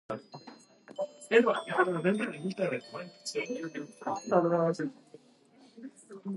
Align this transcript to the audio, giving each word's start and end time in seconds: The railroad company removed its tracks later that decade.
The 0.09 0.19
railroad 1.29 1.63
company 1.69 2.25
removed 2.25 2.59
its 2.59 2.89
tracks 2.89 3.35
later 4.29 4.49
that 4.49 4.75
decade. 4.77 4.91